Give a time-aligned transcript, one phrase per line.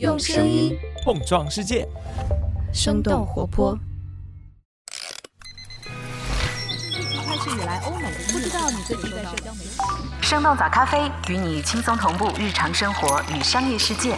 [0.00, 1.86] 用声音碰撞世界，
[2.72, 3.78] 生动活泼。
[7.24, 9.70] 开始以来，欧美不知道你最近在社交媒体。
[10.20, 14.16] 生动早咖啡与你轻松同步日常生活与商业世界。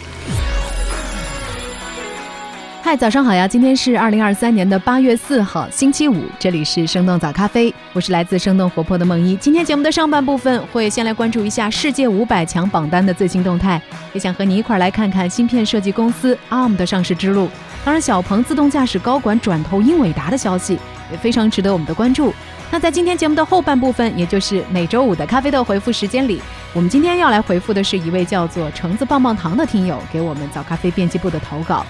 [2.83, 3.45] 嗨，早上好呀！
[3.45, 9.35] 今天是二零二三年的八月四号，星期五，这里是生动早咖啡，我是来自生动活泼的梦一。
[9.35, 13.81] 今天节目的上半部分会先来关注一下世界五百强榜单的最新动态，
[14.13, 17.49] 也想和你一块儿来看看芯片设计公司 ARM 的上市之路。
[17.83, 20.79] 当然，小鹏自动驾驶高管转投英伟达的消息
[21.11, 22.33] 也非常值得我们的关注。
[22.71, 26.41] 那在今天节目的后半部分，也就是每周五的咖啡豆回复时间里，
[26.73, 31.85] 我们今天要来回复的是一位叫做橙子棒棒糖的听友给我们早咖啡编辑部的投稿。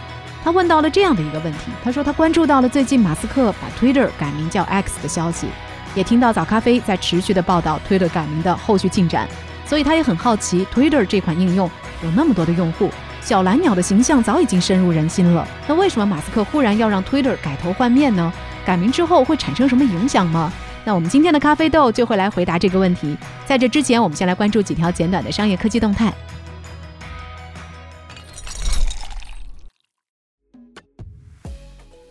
[0.48, 5.48] 他问到了这样的一个问题，他说他关注到了最近马斯克把 Twitter 改名叫 X 的消息，
[5.94, 9.28] 也听到早咖啡在持续的报道 Twitter 改名的后续进展，
[9.66, 11.70] 所以他也很好奇 Twitter 这款应用
[12.02, 18.32] 有那么多的用户，小蓝鸟的形象早已经深入人心了，那为什么马斯克忽然要让 Twitter 改头换面呢？
[18.66, 20.50] 改名之后会产生什么影响吗？
[20.86, 23.18] 那我们今天的咖啡豆就会来回答这个问题。
[23.46, 26.14] 在这之前，我们先来关注几条简短的商业科技动态。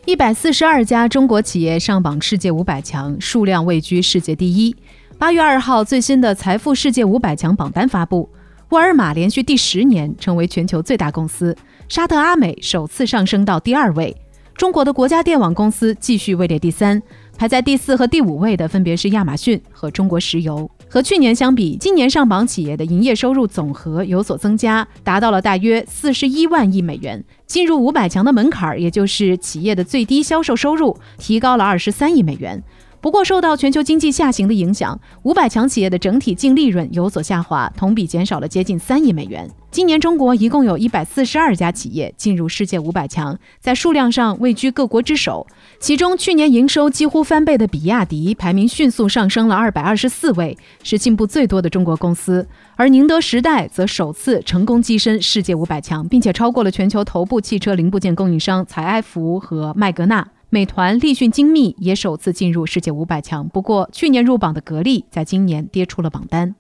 [0.07, 4.75] 一百四十二家中国企业上榜世界五百强，数量位居世界第一。
[5.19, 8.31] 八月二号，最新的财富世界五百强榜单发布，
[8.69, 11.57] 沃尔玛连续第十年成为全球最大公司，
[11.89, 14.17] 沙特阿美首次上升到第二位。
[14.57, 17.03] 中国的国家电网公司继续位列第三，
[17.37, 20.71] 排在第四和第五位的分别是亚马逊和中国石油。
[20.97, 27.23] 和去年相比，今年上榜企业的营业收入总和有所增加，达到了大约四十一万亿美元。
[27.47, 32.63] 进入五百强的门槛，也就是企业的最低销售收入，提高了二十三亿美元。
[33.03, 39.47] 不过，受到全球经济下行的影响，五百强企业的整体净利润有所下滑，同比减少了接近三亿美元。
[39.71, 45.47] 今年，中国一共有一百四十二家企业进入世界五百强，在数量上位居各国之首。
[45.79, 52.47] 其中，去年营收几乎翻倍的比亚迪排名迅速上升了二百二十四位，是进步最多的中国公司。
[52.77, 60.27] 而宁德时代则首次成功跻身世界五百强，并且超过了全球头部汽车零部件供应商采埃孚和麦格纳。
[60.49, 66.55] 美团、立讯精密也首次进入世界五百强，不过去年入榜的格力在今年跌出了榜单。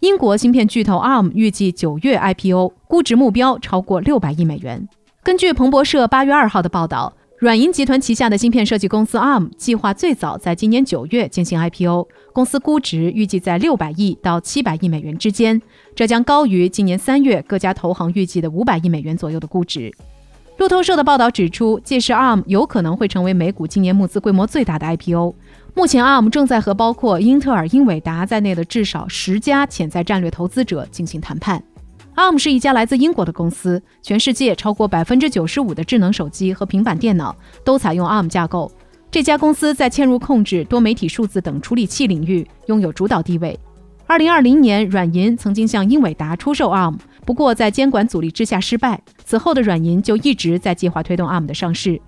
[0.00, 4.88] 英国芯片巨头 ARM 预计九月 IPO，估值目标超过六百亿美元。
[5.22, 15.58] 根据彭博社八月二号的报道，软银集团旗下的芯片设计公司 ARM 计划最早在今年九月进行 IPO，公司估值预计在六百亿到七百亿美元之间，
[15.94, 19.90] 这将高于今年三月各家投行预计的五百亿美元左右的估值。
[20.58, 25.34] 路透社的报道指出，届时 ARM 有可能会成为美股今年募资规模最大的 IPO。
[25.72, 31.64] 目前，ARM 正在和包括英特尔、英伟达在内的至少十家潜在战略投资者进行谈判。
[32.20, 38.70] ARM 是一家来自英国的公司，全世界超过百分之九十五的智能手机和平板电脑都采用 ARM 架构。
[39.10, 43.58] 这家公司在嵌入控制、多媒体数字等处理器领域拥有主导地位。
[44.06, 46.98] 二零二零年，软银曾经向英伟达出售 ARM。
[47.24, 49.00] 不过，在监管阻力之下失败。
[49.24, 51.98] 此后的软银就一直在计划推动 ARM 的上市。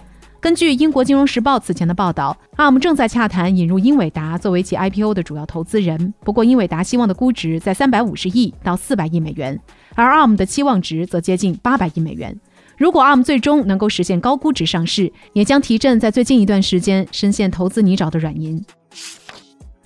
[0.43, 6.13] 根据英国金融时报此前的报道，ARM 正在洽谈引入英伟达作为其 IPO 的主要投资人。
[6.25, 9.57] 不过，英伟达希望的估值在三百五十亿到四百亿美元，
[9.95, 12.37] 而 ARM 的期望值则接近八百亿美元。
[12.77, 18.61] 如果 ARM 最终能够实现高估值上市，也将提振在最近一段时间深陷投资泥沼的软银。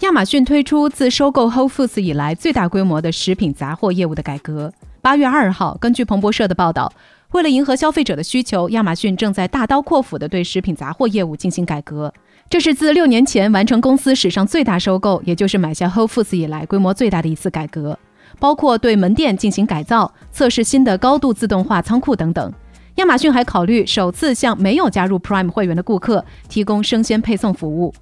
[0.00, 4.72] 亚马逊推出自收购 Whole Foods 以来最大规模的食品杂货业务的改革。
[5.02, 6.90] 八月二号，根据彭博社的报道，
[7.32, 12.12] 为了迎合消费者的需求，亚马逊正在大刀阔斧地对食品杂货业务进行改革。
[12.48, 17.98] 这是自六年前完成公司史上最大收购，也就是买下 Whole Foods 以来规模最大的一次改革，
[18.38, 22.52] 包括对门店进行改造、测试新的高度自动化仓库等等。
[22.94, 27.92] 亚马逊还考虑首次向没有加入 Prime 会员的顾客提供生鲜配送服务。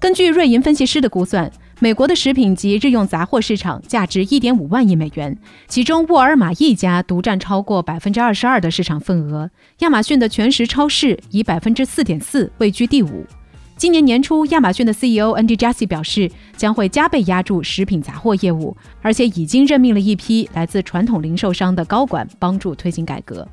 [0.00, 1.50] 根据瑞银分析师的估算。
[1.78, 5.36] 美国的食品及日用杂货市场价值一点五万亿美元，
[5.68, 9.50] 其中沃尔玛一家独占超过百分之二十二的市场份额。
[9.80, 13.26] 亚马逊的全食超市以百分之四点四位居第五。
[13.76, 23.46] 今年年初，亚马逊的 CEO Andy Jassy 表示，将会加倍压注食品杂货业务，而且已经任命了一批来自传统零售商的高管，帮助推进改革。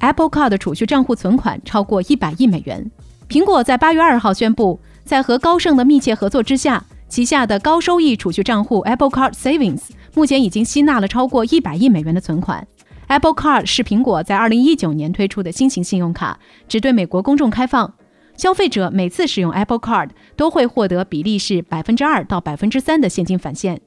[0.00, 2.90] Apple Card 的储蓄账户存款超过一百亿美元。
[3.30, 4.78] 苹果在八月二号宣布。
[5.04, 12.66] 在和高盛的密切合作之下，旗下的高收益储蓄账户 Apple Card Savings 目前已经吸纳了超过一百亿美元的存款。
[13.08, 17.92] Apple Card 是苹果在二零一九年推出的新型信用卡，只对美国公众开放。
[18.36, 23.80] 消费者每次使用 Apple Card 都会获得比例是百分之二到百分之三的现金返现。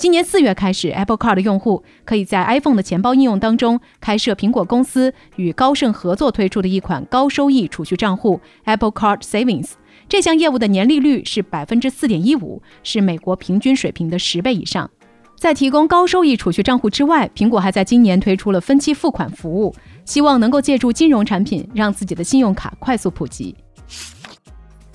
[0.00, 9.72] 今年四月开始，Apple Card 的用户可以在 iPhone 的钱包应用当中开设苹果公司与高盛合作推出的一款高收益储蓄账户 Apple Card Savings。
[10.08, 14.90] 这项业务的年利率是百分之四点一五，是美国平均水平的十倍以上。
[15.36, 19.74] 在提供高收益储蓄账户之外，苹果还在今年推出了分期付款服务，
[20.06, 23.54] 希望能够借助金融产品让自己的信用卡快速普及。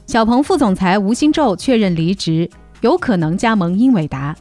[0.08, 2.50] 小鹏副总裁吴新宙确认离职，
[2.82, 4.36] 有可能加盟英伟达。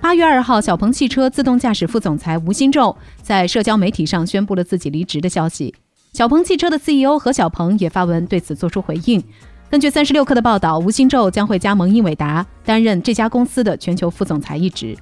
[0.00, 5.74] 八月二号，小鹏汽车自动驾驶副总裁吴新宙在社交媒体上宣布了自己离职的消息。
[6.12, 9.22] 小鹏汽车的 CEO 何小鹏也发文对此作出回应。
[9.68, 14.96] 根据三十六氪的报道，吴新宙将会加盟英伟达，担任这家公司的全球副总裁一职。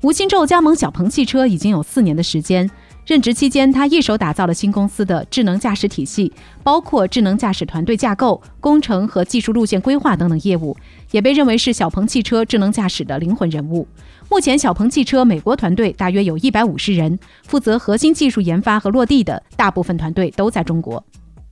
[0.00, 2.68] 吴新宙加盟小鹏汽车已经有四年的时间。
[3.06, 6.32] 任职期间，他一手打造了新公司的智能驾驶体系，
[6.62, 10.74] 包括智能驾驶团队架构、工程和技术路线规划等等业务，
[11.10, 13.86] 也被认为是小鹏汽车智能驾驶的灵魂人物。
[14.30, 21.04] 目前，小鹏汽车美国团队大约有一百五十人，负责核心技术研发和落地的大部分团队都在中国。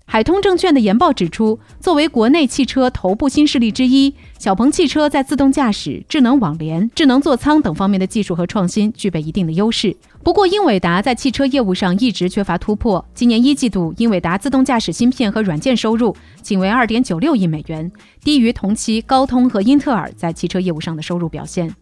[0.05, 9.97] 海通证券的研报指出，作为国内汽车头部新势力之一，小鹏汽车在自动驾驶、智能网联、智能座舱等方面的技术和创新具备一定的优势。
[10.23, 13.03] 不过，英伟达在汽车业务上一直缺乏突破。
[13.15, 17.91] 今年一季度，英伟达自动驾驶芯片和软件收入仅为二点九六亿美元，
[18.23, 21.75] 低于同期高通和英特尔在汽车业务上的收入表现。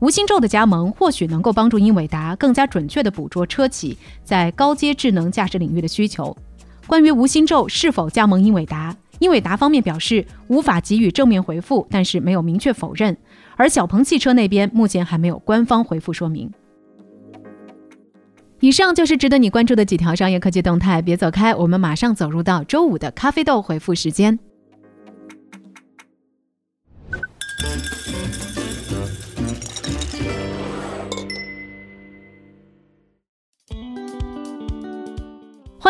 [0.00, 6.36] 吴新宙的加盟或许能够帮助英伟达更加准确地捕捉车企在高阶智能驾驶领域的需求。
[6.86, 13.16] 关于吴新宙是否加盟英伟达，英伟达方面表示无法给予正面回复，但是没有明确否认。
[13.56, 16.48] 而小鹏汽车那边目前还没有官方回复说明。
[18.60, 24.38] 以上就是值得你关注的几条商业科技动态，别走开，我们马上走入到周五的咖啡豆回复时间。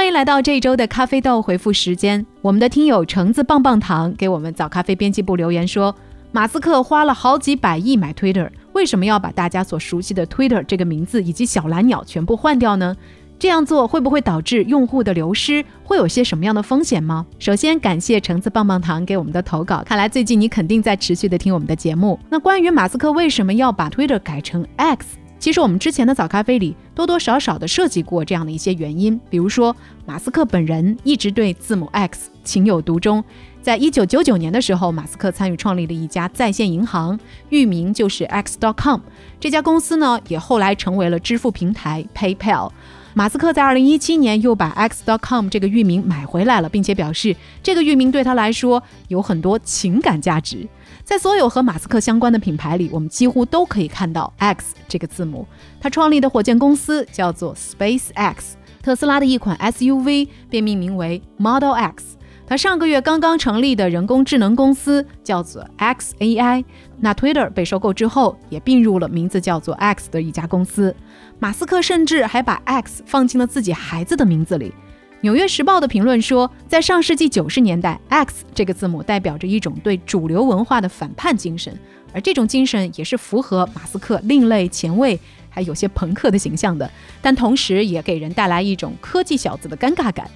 [0.09, 2.25] 迎来到这一周的咖啡豆回复时间。
[2.41, 5.95] 我们的听友橙子棒棒糖给我们早咖啡编辑部留言说
[6.33, 12.97] ：“马斯克花了好几百亿买 Twitter，为什么要把大家所熟悉的 Twitter 这个名字以及小蓝鸟全部换掉呢？
[13.39, 15.63] 这样做会不会导致用户的流失？
[15.85, 22.19] 会有些什么样的风险吗？”首先感谢橙子棒棒糖给我们的投稿，看来最近你肯定在持续的听我们的节目。
[22.31, 25.19] 那关于马斯克为什么要把 Twitter 改成 X？
[25.39, 29.75] 其实我们之前的早咖啡里多多少少的涉及过这样的一些原因，比如说
[30.05, 33.23] 马斯克本人一直对字母 X 情有独钟。
[33.61, 37.19] 在一九九九年的时候，马斯克参与创立了一家在线银行，
[37.51, 39.01] 域名就是 X.com。
[39.39, 42.71] 这家公司呢，也后来成为了支付平台 PayPal。
[43.19, 47.35] 马斯克在二零一七年又把 X.com 这个域名买回来了，并且表示
[47.65, 50.65] 这个域名对他来说有很多情感价值。
[51.03, 55.45] 在所有和马斯克相关的品牌里，我们几乎都可以看到 X 这个字母。
[55.81, 62.15] 他创立的火箭公司叫做 SpaceX，特斯拉的一款 SUV 被命名为 Model X。
[62.47, 66.65] 他上个月刚刚成立的人工智能公司叫做 xAI。
[67.01, 70.95] 那 Twitter 被收购之后，也并入了名字叫做 X 的一家公司。
[71.41, 74.71] 马斯克甚至还把 X 放进了自己孩子的名字里。
[75.21, 81.77] 《纽约时报》的评论说，在上世纪九十年代，X 这个字母代表着一种对主流文化的反叛精神，
[82.13, 85.19] 而这种精神也是符合马斯克另类、前卫，
[85.49, 86.91] 还有些朋克的形象的。
[87.23, 90.29] 但同时也给人带来一种科技小子的尴尬感。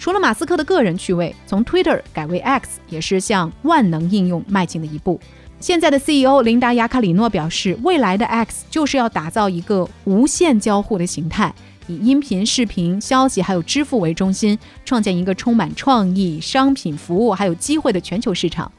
[0.00, 5.20] 除了马斯克的个人趣味，从 Twitter 改为 X 也是向万能应用迈进的一步。
[5.60, 11.54] 现在的 CEO 琳达·雅卡里诺表示，未来的 X 就是要打造一个无线交互的形态，
[11.86, 18.72] 以音频、视频、消息还有支付为中心，创建一个充满创意、商品、服务还有机会的全球市场。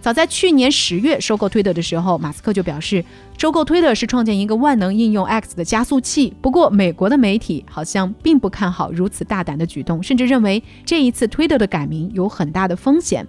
[0.00, 3.04] 早在去年十月收购 Twitter 的时候，马斯克就表示，
[3.36, 6.32] 收购 Twitter 是创建一个万能应用 X 的加速器。
[6.40, 13.26] 不过，美国的媒体好像并不看好如此大胆的举动，甚至认为这一次 Twitter 的改名有很大的风险。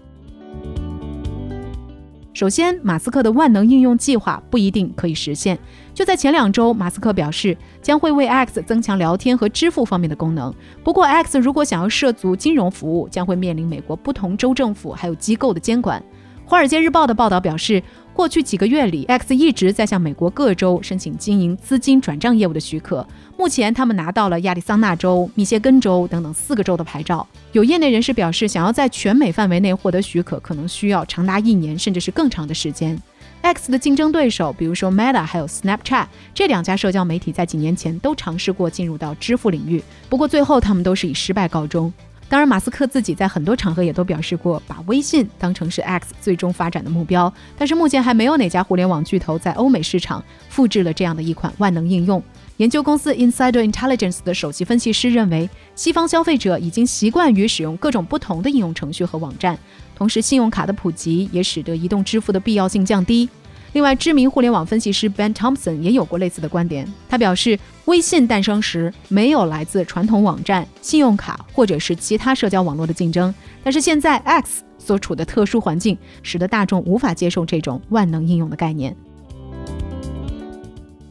[2.32, 5.58] 首先，马斯克的万能应用计划不一定可以实现。
[5.96, 10.54] 就在前两周，马斯克表示将会为 X 增强聊天和支付方面的功能。
[10.84, 16.00] 不过，X 如果想要涉足金融服务，将会面临美国不同州政府还有机构的监管。
[16.50, 17.82] 《华尔街日报》的报道表示，
[18.20, 23.08] 过去几个月里，X 一直在向美国各州申请经营资金转账业务的许可。
[23.38, 27.26] 目前，他们拿到了亚利桑那州、密歇根州等等四个州的牌照。
[27.54, 33.02] 有业内人士表示，想要在全美范围内获得许可，可能需要长达一年，甚至是更长的时间。
[33.42, 41.94] X 的竞争对手，比如说 Meta 还有 Snapchat 这两家社交媒体，在几年前都尝试过进入到支付领域，不过最后他们都是以失败告终。
[42.30, 47.34] 当然，马斯克自己在很多场合也都表示过，把微信当成是 X 最终发展的目标。
[47.58, 52.22] 但是目前还没有哪家互联网巨头在欧美市场复制了这样的一款万能应用。
[52.58, 59.58] 研究公司 Insider Intelligence 的首席分析师认为，西方消费者已经习惯于使用各种不同的应用程序和网站，
[59.96, 63.28] 同时信用卡的普及也使得移动支付的必要性降低。
[63.74, 66.92] 另外，知名互联网分析师 Ben Thompson 也有过类似的观点。
[67.08, 73.34] 他表示，微信诞生时没有来自传统网站、信用卡或者是其他社交网络的竞争，
[73.64, 78.96] 但是现在 X 所处的特殊环境，使得大众无法接受这种万能应用的概念。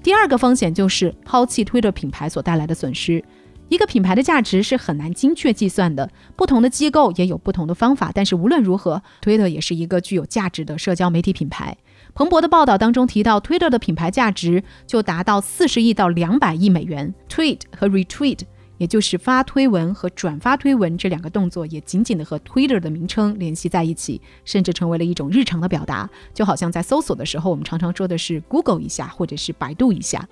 [0.03, 3.23] 第二个风险就是抛弃 Twitter 品牌所带来的损失。
[3.69, 8.11] 一个品牌的价值是很难精确计算的，不同的机构也有不同的方法。
[8.15, 11.77] 但是无论如何，Twitter 也是一个具有价值的社交媒体品牌。
[12.15, 17.15] 彭博的报道当中提到，Twitter 的品牌价值就达到四十亿到两百亿美元。
[17.29, 18.41] Tweet 和 Retweet，
[18.79, 26.09] 也就是发推文和转发推文这两个动作，也紧紧的和 Twitter 的名称联系在一起，甚至成为了一种日常的表达。
[26.33, 30.27] 就好像在搜索的时候，我们常常说的是 Google 一下，或者是百度一下。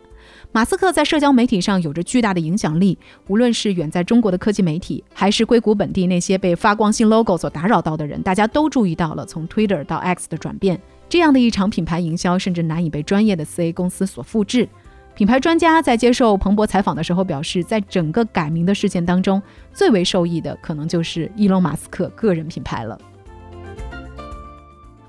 [0.53, 2.97] 马斯克在社交媒体上有着巨大的影响力，
[3.29, 10.81] 无论是远在中国的科技媒体，还是硅谷本地那些被发光性 logo 所打扰到的人，大家都注意到了从 Twitter 到 X 的转变。
[11.09, 14.67] 这样的一场品牌营销，甚至难以被专业的四 A 公司所复制。
[15.15, 22.99] 品牌专家在接受彭博采访的时候表示，在整个改名的事件当中，最为受益的可能就是伊隆·马斯克个人品牌了。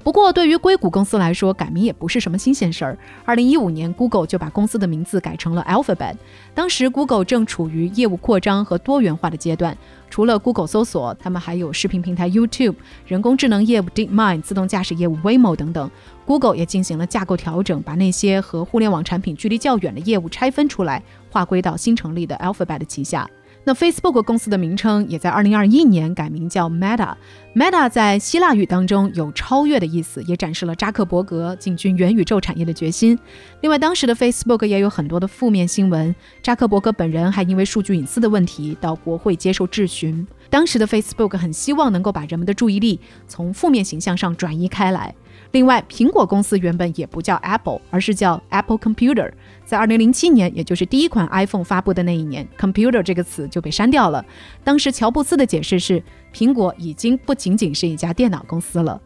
[0.08, 2.98] 不过，对于硅谷公司来说，改名也不是什么新鲜事儿。
[3.26, 6.16] 二零一五年，Google 就把公司的名字改成了 Alphabet。
[6.54, 9.78] 当时，Google 正处于业务扩张和多元化的阶段。
[10.10, 15.92] 除了 Google 搜索，他们还有视频平台 YouTube、人工智能业务 DeepMind、自动驾驶业务 Waymo 等等。
[16.26, 23.30] Google 也进行了架构调整，把那些和互联网产品距离较远的业务拆分出来，划归到新成立的 Alphabet 旗下。
[23.68, 27.14] 那 Facebook 公司的名称也在2021年改名叫 Meta。
[27.54, 33.20] Meta 在希腊语当中有超越的意思，也展示了扎克伯格进军元宇宙产业的决心。
[33.60, 40.26] 另外，当时的 Facebook 也有很多的负面新闻，扎克伯格本人还因为数据隐私的问题到国会接受质询。
[40.50, 42.98] 当时的 Facebook 很希望能够把人们的注意力
[43.28, 45.14] 从负面形象上转移开来。
[45.52, 49.32] 另外，苹果公司原本也不叫 Apple，而是叫 Apple Computer。
[49.66, 54.24] 在2007年，也就是第一款 iPhone 发布的那一年，computer 这个词就被删掉了。
[54.64, 56.02] 当时乔布斯的解释是，
[56.34, 59.02] 苹果已经不仅仅是一家电脑公司了。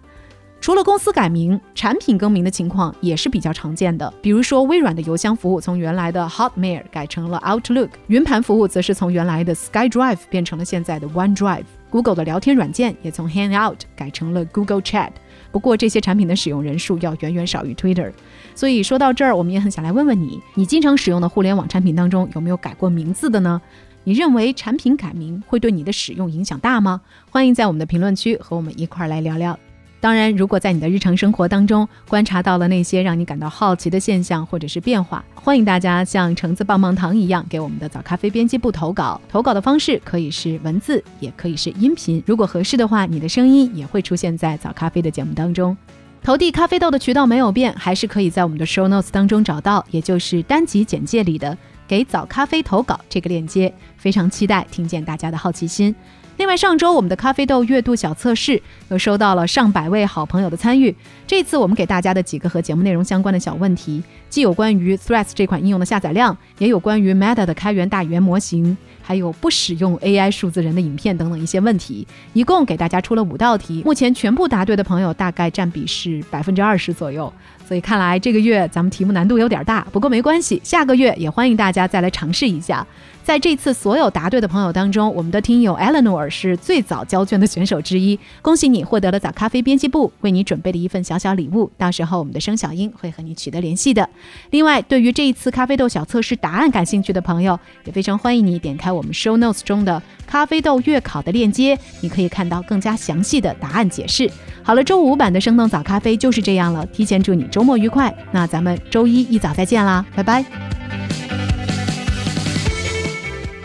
[0.59, 4.13] 除了公司改名，产品更名的情况也是比较常见的。
[4.21, 11.63] 比如说，微软的邮箱服务从原来的 Hotmail 改成了 Outlook，云盘服务则是从原来的 SkyDrive 变成了现在的 OneDrive。
[11.89, 15.09] Google 的聊天软件也从 Hangout 改成了 Google Chat。
[15.51, 18.11] 不过，这些产品的使用人数要远远少于 Twitter。
[18.55, 23.61] 所以说到这儿，我们也很想来问问你：你经常使用的互联网产品当中有没有改过名字的呢？
[24.03, 27.01] 你认为产品改名会对你的使用影响大吗？
[27.29, 29.59] 欢迎在我们的评论区和我们一块儿来聊聊。
[30.01, 39.21] 当然，如果在你的日常生活当中观察到了那些让你感到好奇的现象或者是变化，欢迎大家像橙子棒棒糖一样给我们的早咖啡编辑部投稿。
[39.29, 42.21] 投稿的方式可以是文字，也可以是音频。
[42.25, 45.77] 如果合适的话，你的声音也会出现在早咖啡的节目当中。
[46.23, 51.55] 投递咖啡豆的渠道没有变，还是可以在我们的 show notes 当中找到，也就是单集简介里的
[51.87, 53.71] 给早咖啡投稿这个链接。
[53.97, 55.95] 非常期待听见大家的好奇心。
[56.37, 58.59] 另外，上周我们的咖啡豆月度小测试
[58.89, 60.95] 又收到了上百位好朋友的参与。
[61.27, 72.07] 这次我们给大家的几个和节目内容相关的小问题，既有关于 Threads 这款应用的下载量，也有关于 Meta 的开源大语言模型，还有不使用 AI 数字人的影片等等一些问题。
[72.33, 77.31] 一共给大家出了五道题，目前全部答对的朋友大概占比是百分之二十左右。
[77.71, 82.85] 所以看来这个月咱们题目难度有点大，不过没关系，下个月也欢迎大家再来尝试一下。
[83.23, 91.71] 在这次所有答对的朋友当中，我们的听友 Eleanor 是最早交卷的选手之一，恭喜你获得了早咖啡编辑部为你准备的一份小小礼物。
[91.77, 94.09] 到时候我们的生小英会和你取得联系的。
[94.49, 104.29] 另外，对于这一次咖啡豆小测试答案感兴趣的朋友，也非常欢迎你点开我们 Show Notes 中的咖啡豆月考的链接，你可以看到更加详细的答案解释。
[104.63, 108.13] 好了，周五版的生动早咖啡就是这样了，提前祝你周末愉快。
[108.31, 110.45] 那咱们周一一早再见啦，拜拜。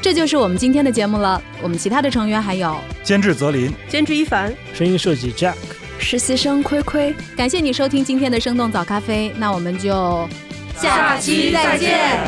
[0.00, 1.42] 这就是我们今天的节目了。
[1.60, 5.54] 我们其他的成员还有监制泽林、监制一凡、声音设计 Jack、
[5.98, 7.14] 实习生亏亏。
[7.36, 10.28] 感谢你收听今天的生动早咖啡，那我们就
[10.76, 12.20] 下期再见。